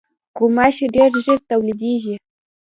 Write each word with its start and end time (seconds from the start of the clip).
غوماشې 0.37 0.85
ډېر 0.95 1.11
ژر 1.23 1.37
تولیدېږي. 1.49 2.15